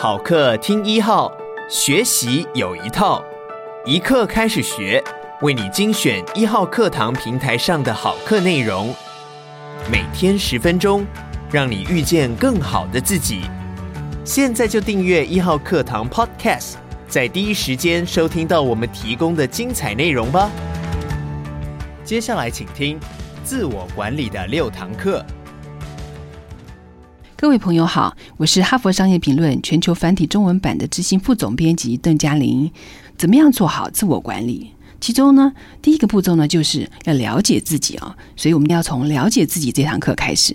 [0.00, 1.28] 好课听一号，
[1.68, 3.20] 学习有一套，
[3.84, 5.02] 一课开始学，
[5.40, 8.94] 为你精选一号课堂平台上的好课内容，
[9.90, 11.04] 每天十分钟，
[11.50, 13.40] 让你遇见更好的自己。
[14.24, 16.74] 现在就订阅一号课堂 Podcast，
[17.08, 20.48] 在第一时间收听到我们提供的精彩内容吧。
[22.04, 23.00] 接下来请听
[23.42, 25.26] 自我管理的六堂课。
[27.40, 32.68] 各位朋友好，我是哈佛商业评论全球繁体中文版的执行副总编辑邓嘉玲。
[33.16, 34.72] 怎么样做好自我管理？
[35.00, 38.16] 其中呢，第一个步骤呢，就是要了解自己啊。
[38.34, 40.52] 所以我们要从了解自己这堂课开始。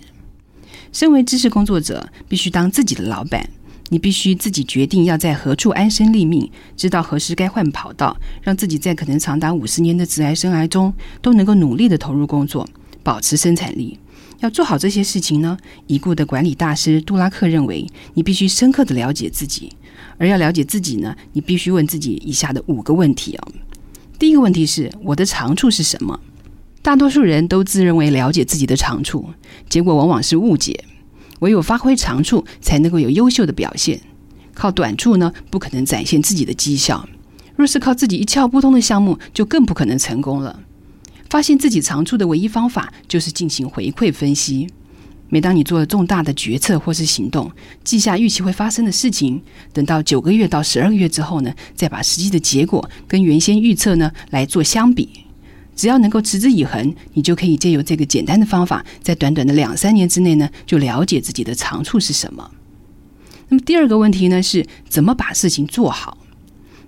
[0.92, 3.50] 身为知识工作者，必须当自己的老板。
[3.88, 12.68] 你必须自己决定要在何处安身立命，知道何时该换跑道，让自己在可能长达五十年的职涯生涯中，都能够努力地投入工作，
[13.02, 13.98] 保持生产力。
[14.44, 15.58] 要做好这些事情呢，
[15.88, 19.72] 已故的管理大师杜拉克认为，你必须深刻的了解自己。
[20.18, 23.48] 而要了解自己呢，你必须问自己以下的五个问题哦。
[24.20, 26.20] 第一个问题是：我的长处是什么？
[26.82, 29.30] 大多数人都自认为了解自己的长处，
[29.70, 30.84] 结果往往是误解。
[31.40, 34.02] 唯有发挥长处，才能够有优秀的表现。
[34.54, 37.08] 靠短处呢，不可能展现自己的绩效。
[37.56, 40.60] 若是靠自己一窍不通的项目，就更不可能成功了。
[41.34, 44.70] 发现自己长处的唯一方法就是进行回馈分析。
[45.30, 47.52] 每当你做了重大的决策或是行动，
[47.84, 49.42] 记下预期会发生的事情，
[49.74, 55.10] 等到九个月到十二个月之后呢，再把实际的结果跟原先预测呢来做相比。
[55.76, 62.52] 只要能够持之以恒，你就可以借由这个简单的方法，在短短的两三年之内呢，就了解自己的长处是什么。
[63.50, 66.16] 那么第二个问题呢，是怎么把事情做好？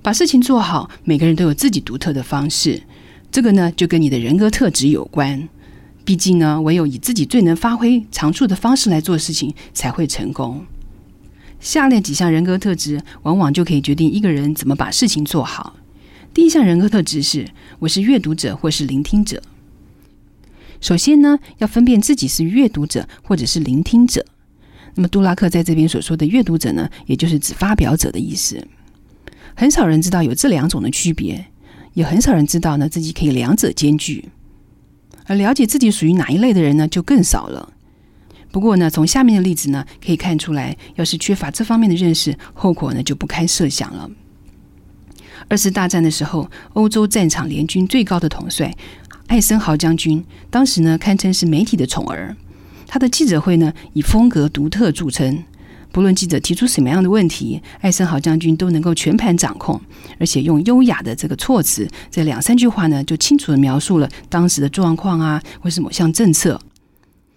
[0.03, 2.83] 把事情做好，每个人都有自己独特的方式。
[3.35, 5.49] 这个呢，就跟你的人格特质有关。
[6.05, 10.65] 毕竟呢，唯有以自己最能发挥长处的方式来做事情，才会成功。
[11.59, 15.75] 下列几项人格特质，往往就可以决定一个人怎么把事情做好。
[16.33, 17.45] 第一项人格特质是：
[17.79, 19.43] 我是阅读者或是聆听者。
[20.79, 24.25] 首先呢，要分辨自己是阅读者或者是聆听者。
[24.93, 28.65] 那么杜拉克在这边所说的阅读者呢，也就是指发表者的意思。
[29.53, 31.45] 很少人知道有这两种的区别。
[31.95, 34.29] 也很少人知道呢，自己可以两者兼具，
[35.25, 37.73] 而了解自己属于哪一类的人呢，就更少了。
[38.51, 44.09] 不过呢，从下面的例子呢，可以看出来，要是缺乏这方面的认识，后果呢就不堪设想了。
[45.47, 48.75] 二次大战的时候，欧洲战场联军最高的统帅
[49.27, 52.35] 艾森豪将军，当时呢堪称是媒体的宠儿，
[52.87, 55.43] 他的记者会呢以风格独特著称。
[55.95, 59.79] 不论记者提出什么样的问题，艾森豪将军都能够全盘掌控，
[60.19, 66.59] 而且用优雅的这个措辞，在两三句话呢就清楚地描述了当时的状况啊，或是某项政策。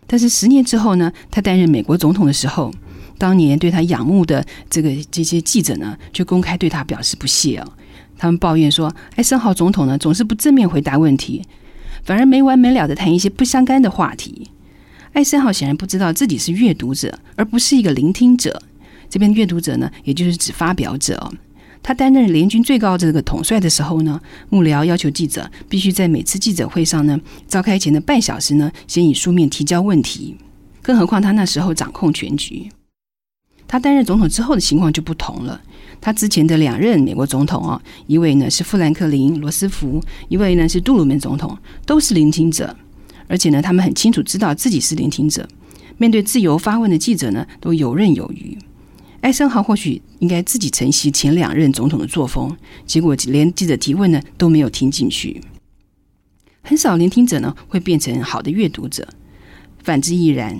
[0.08, 2.74] 但是十年之后呢，他担任美国总统的时候，
[3.16, 7.68] 当年对他仰慕的这个这些记者呢，就公开对他表示不屑啊。
[8.16, 11.44] 他们抱怨说，艾森豪总统呢总是不正面回答问题，
[12.02, 14.50] 反而没完没了的谈一些不相干的话题。
[15.18, 18.62] 艾森豪显然不知道自己是阅读者，而不是一个聆听者。
[19.10, 21.32] 这边阅读者呢，也就是指发表者。
[21.82, 27.18] 他担任联军最高这个统帅的时候呢，幕僚要求记者必须在每次记者会上呢，
[27.48, 30.36] 召开前的半小时呢，先以书面提交问题。
[30.82, 32.70] 更何况他那时候掌控全局。
[33.66, 35.60] 他担任总统之后的情况就不同了。
[36.00, 42.76] 他之前的两任美国总统啊，一位呢是富兰克林·罗斯福，一位呢是杜鲁门总统，都是聆听者。
[43.28, 45.48] 而且呢，他们很清楚知道自己是聆听者，
[45.96, 48.58] 面对自由发问的记者呢，都游刃有余。
[49.20, 52.56] 艾森豪或许应该自己承袭前两任总统的作风，
[52.86, 55.40] 结果连记者提问呢都没有听进去。
[56.62, 59.06] 很少聆听者呢会变成好的阅读者，
[59.82, 60.58] 反之亦然。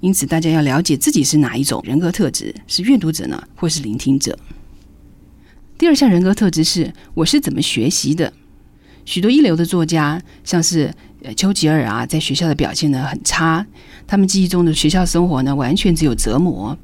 [0.00, 4.38] 因此，大家要了解自己是哪一种人格特质，是阅读者呢，或是聆听者。
[5.76, 8.32] 第二项人格特质是我是怎么学习的。
[9.04, 10.92] 许多一流的作家，像是
[11.36, 13.64] 丘吉尔啊，在学校的表现呢很差。
[14.06, 16.76] 他们记忆中的学校生活呢，完全只有折磨。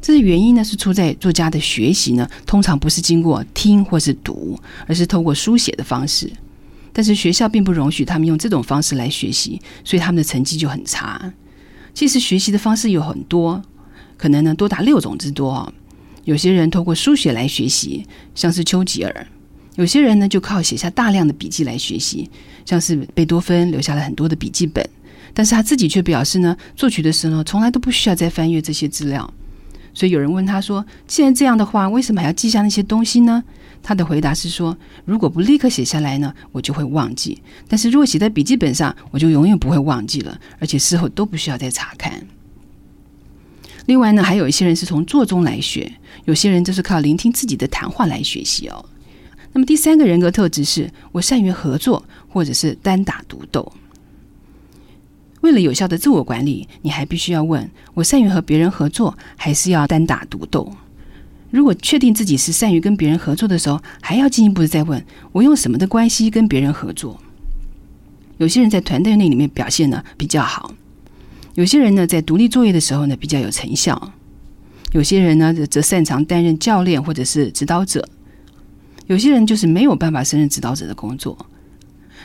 [0.00, 6.30] 这个原因呢，是出在作家的学习呢，通常不是经过听或是读，而是透过书写的方式。
[6.92, 11.32] 但是学校并不容许他们用这种方式来学习，所以他们的成绩就很差。
[11.92, 13.62] 其实学习的方式有很多，
[14.16, 15.72] 可能呢多达六种之多。
[16.24, 19.26] 有些人透过书写来学习，像是丘吉尔。
[19.80, 22.28] 有些人呢，就靠写下大量的笔记来学习，
[22.66, 24.86] 像是贝多芬留下了很多的笔记本，
[25.32, 29.32] 但是他自己却表示呢，作曲的时候，从来都不需要再翻阅这些资料。
[29.94, 33.42] 所以有人问他说：“既然这样的话，为什么还要记下那些东西呢？”
[33.82, 42.22] 他的回答是说：“如果不立刻写下来呢，我就会忘记；但是如果写在笔记本上，我就永远不会忘记了，而且事后都不需要再查看。”
[43.86, 45.90] 另外呢，还有一些人是从做中来学，
[46.26, 48.84] 有些人就是靠聆听自己的谈话来学习哦。
[49.52, 53.72] 那么第三个人格特质是我善于合作，或者是单打独斗。
[55.40, 60.70] 为了有效的自我管理，你还必须要问：我善于和别人合作，还是要单打独斗？
[61.50, 67.20] 如果确定自己是善于跟别人合作的时候，还要进一步的再问：我用什么的关系跟别人合作？
[68.38, 70.72] 有些人在团队内里面表现呢比较好。
[71.54, 73.96] 有些人呢，在独立作业的时候呢，比较有成效；
[74.92, 78.00] 有些人呢，则擅长担任教练或者是指导者；
[79.10, 81.36] 有些人就是没有办法胜任指导者的工作。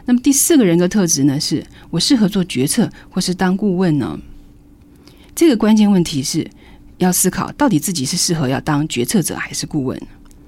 [0.06, 4.20] 那么第四个人格特质呢，是我适合做决策或是当顾问呢？
[5.34, 6.48] 这个关键问题是
[7.00, 10.00] 要思考，到底自己是适合要当决策者还是顾问？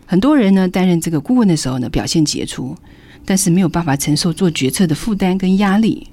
[0.06, 2.78] 很多人呢，担任这个顾问的时候呢，表现杰出，
[3.26, 6.08] 但是没有办法承受做决策的负担跟压力。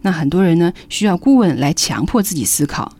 [0.00, 2.96] 那很多人呢，需要顾问来强迫自己思考，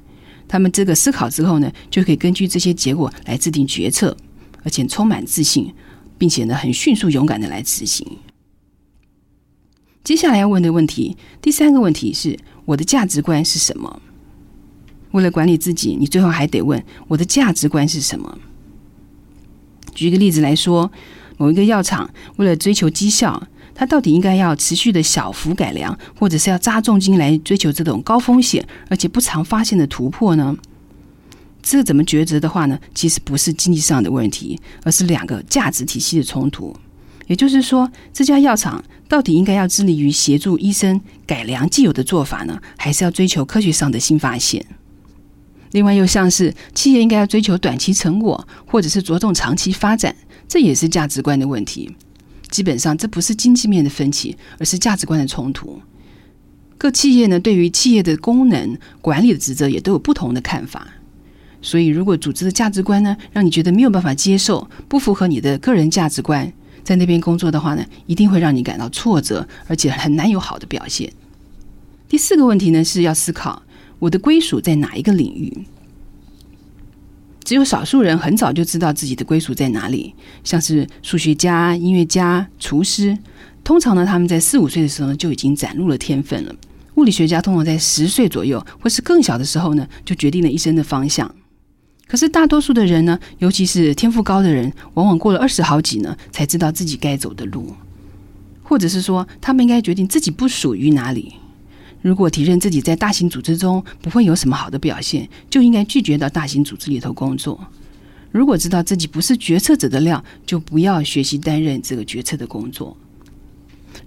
[0.46, 4.14] 他们这个思考之后呢，就可以根据这些结果来制定决策，
[4.62, 5.72] 而且充满自信，
[6.20, 8.06] 并且呢，很迅速勇敢的来执行。
[10.04, 14.02] 接下来要问的问题，第三个问题是我的价值观是什么？
[15.12, 18.38] 为了管理自己，你最后还得问我的价值观是什么？
[19.94, 20.92] 举一个例子来说，
[21.38, 23.48] 某一个药厂为了追求绩效。
[23.72, 30.54] 它到底应该要持续的小幅改良，或者是要扎重金来追求这种高风险而且不常发现的突破呢？
[31.62, 32.78] 这怎么抉择的话呢？
[32.94, 36.74] 其实不是经济上的问题，而是两个价值体系的冲突。
[37.26, 44.66] 也就是说，这家药厂到底应该要致力于协助医生改良既有的做法呢，还是要追求科学上的新发现？
[45.72, 50.16] 另外，又像是企业应该要追求短期成果，或者是着重长期发展，
[50.48, 51.94] 这也是价值观的问题。
[52.50, 55.80] 基本上，这不是经济面的分歧，而是价值观的冲突。
[56.76, 60.88] 各企业呢，对于企业的功能管理的职责也都有不同的看法。
[61.62, 66.50] 所以，如果组织的价值观呢，让你觉得没有办法接受，不符合你的个人价值观，
[66.82, 71.12] 在那边工作的话呢，一定会让你感到挫折，而且很难有好的表现。
[72.08, 73.62] 第四个问题呢，是要思考
[73.98, 75.66] 我的归属在哪一个领域。
[77.44, 80.14] 只有少数人很早就知道自己的归属在哪里，
[80.44, 83.18] 像是数学家、音乐家、厨师。
[83.62, 86.54] 通常呢，他们在四五岁的时候呢，就已经展露了天分了。
[86.94, 91.34] 物理学家通常在十岁左右或是更小的时候呢，就决定了一生的方向。
[92.10, 97.72] 可是大多数的人呢，尤其是天赋高的人，往往过了二十好几呢，才知道自己该走的路，
[98.64, 101.34] 或者是说，他们应该决定自己不属于哪里。
[102.02, 107.64] 如果体认自己在大型组织中不会有什么好的表现，就应该拒绝到大型组织里头工作。
[108.32, 112.96] 如果知道自己不是决策者的料，就不要学习担任这个决策的工作。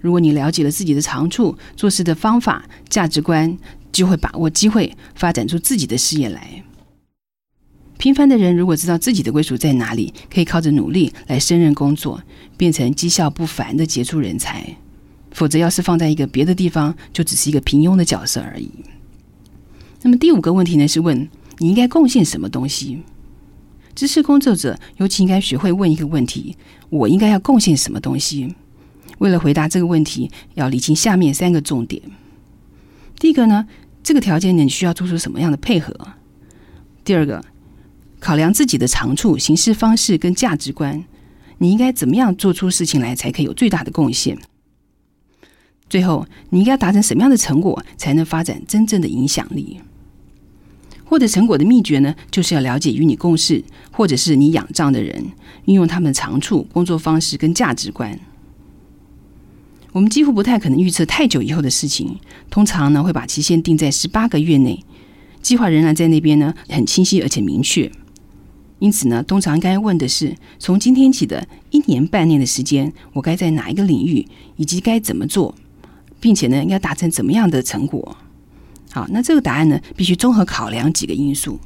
[0.02, 3.56] 如果你了解了自己的长处、做事的方法、价值观，
[3.90, 6.62] 就会把握机会，发展出自己的事业来。
[8.04, 12.22] 平凡的人如果知道自己的归属在哪里，可以靠着努力来胜任工作，
[12.54, 14.76] 变成绩效不凡的杰出人才。
[15.30, 18.70] 否则，要是放在一个别的地方，就只是一个平庸的角色而已。
[20.02, 23.00] 那么第五个问题呢，是问你应该贡献什么东西？
[23.94, 26.58] 知识工作者尤其应该学会问一个问题：
[26.90, 28.54] 我应该要贡献什么东西？
[29.16, 32.02] 为了回答这个问题，要理清下面三个重点。
[33.18, 33.66] 第一个呢，
[34.02, 35.96] 这个条件你需要做出什么样的配合？
[37.02, 37.42] 第二个，
[38.24, 41.04] 考量自己的长处、行事方式跟价值观，
[41.58, 44.38] 你应该怎么样做出事情来，才可以有最大的贡献？
[45.90, 49.78] 最后，你应该达成什么样的成果，才能发展真正的影响力？
[51.04, 55.22] 获得成果的秘诀呢，就是要了解与你共事或者是你仰仗的人，
[55.66, 58.18] 运用他们的长处、工作方式跟价值观。
[59.92, 62.18] 我们几乎不太可能预测太久以后的事情，
[62.48, 64.82] 通常呢会把期限定在十八个月内，
[65.42, 67.92] 计划仍然在那边呢，很清晰而且明确。
[68.84, 75.54] 因此呢，通常应该问的是：从今天起的一年半年的时间，我该在哪一个领域，以及该怎么做？
[76.20, 78.14] 并且呢，应该达成怎么样的成果？
[78.92, 81.58] 好，那这个答案呢，必须综合考量几个因素。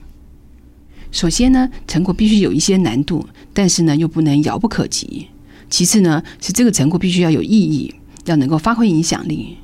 [1.10, 5.26] 首先呢，成果必须有一些难度，但是呢，又不能遥不可及。
[5.68, 7.92] 其次呢，是这个成果必须要有意义，
[8.26, 9.56] 要能够发挥影响力。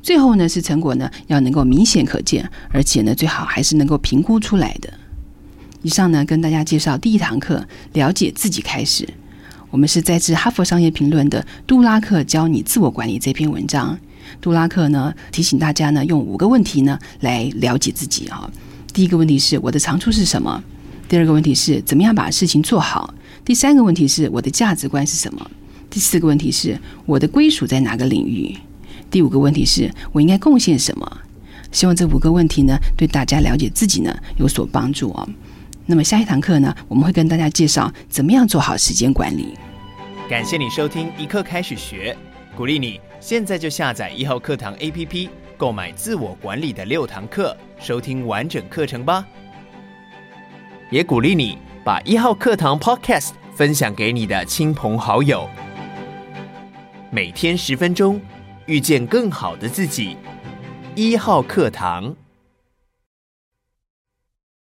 [0.00, 4.99] 最后呢，是成果呢要能够明显可见，而且呢，最好还是能够评估出来的。
[5.82, 9.08] 以上呢，跟大家介绍第一堂课，了解自己开始。
[9.70, 13.98] 我们是在自《哈佛商业评论》的杜拉克教你自我管理这篇文章。
[14.42, 18.50] 杜拉克呢提醒大家呢，用五个问题呢来了解自己啊。
[18.92, 20.62] 第一个问题是我的长处是什么？
[21.08, 23.14] 第二个问题是怎么样把事情做好？
[23.42, 25.50] 第三个问题是我的价值观是什么？
[25.88, 28.54] 第四个问题是我的归属在哪个领域？
[29.10, 31.20] 第五个问题是我应该贡献什么？
[31.72, 35.26] 希望这五个问题呢对大家了解自己呢有所帮助啊。
[35.90, 39.58] 那么下一堂课呢，我们会跟大家介绍怎么样做好时间管理。
[40.28, 42.16] 感谢你收听一课开始学，
[42.56, 49.26] 鼓励你现在就下载一号课堂 APP，购买自我管理的六堂课，收听完整课程吧。
[50.92, 55.50] 也鼓励你把一号课堂 Podcast 分享给你的亲朋好友。
[57.10, 58.20] 每天十分钟，
[58.66, 60.16] 遇见更好的自己。
[60.94, 62.14] 一号课堂。